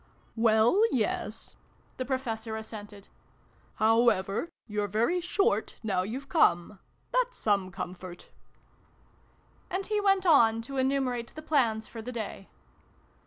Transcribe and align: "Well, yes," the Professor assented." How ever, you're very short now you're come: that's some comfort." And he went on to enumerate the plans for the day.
"Well, 0.49 0.81
yes," 0.89 1.55
the 1.97 2.05
Professor 2.05 2.55
assented." 2.57 3.09
How 3.75 4.09
ever, 4.09 4.49
you're 4.67 4.87
very 4.87 5.21
short 5.21 5.75
now 5.83 6.01
you're 6.01 6.21
come: 6.25 6.79
that's 7.11 7.37
some 7.37 7.69
comfort." 7.69 8.31
And 9.69 9.85
he 9.85 10.01
went 10.01 10.25
on 10.25 10.63
to 10.63 10.77
enumerate 10.77 11.31
the 11.35 11.43
plans 11.43 11.87
for 11.87 12.01
the 12.01 12.11
day. 12.11 12.49